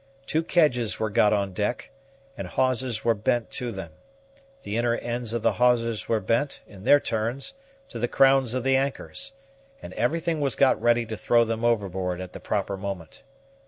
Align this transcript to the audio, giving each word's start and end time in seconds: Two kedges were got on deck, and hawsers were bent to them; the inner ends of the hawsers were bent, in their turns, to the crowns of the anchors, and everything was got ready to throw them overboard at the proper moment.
Two 0.25 0.41
kedges 0.41 0.99
were 0.99 1.11
got 1.11 1.31
on 1.31 1.53
deck, 1.53 1.91
and 2.35 2.47
hawsers 2.47 3.05
were 3.05 3.13
bent 3.13 3.51
to 3.51 3.71
them; 3.71 3.91
the 4.63 4.75
inner 4.75 4.95
ends 4.95 5.31
of 5.31 5.43
the 5.43 5.51
hawsers 5.53 6.09
were 6.09 6.19
bent, 6.19 6.63
in 6.65 6.85
their 6.85 6.99
turns, 6.99 7.53
to 7.89 7.99
the 7.99 8.07
crowns 8.07 8.55
of 8.55 8.63
the 8.63 8.75
anchors, 8.75 9.33
and 9.79 9.93
everything 9.93 10.41
was 10.41 10.55
got 10.55 10.81
ready 10.81 11.05
to 11.05 11.15
throw 11.15 11.45
them 11.45 11.63
overboard 11.63 12.19
at 12.19 12.33
the 12.33 12.39
proper 12.39 12.75
moment. 12.77 13.21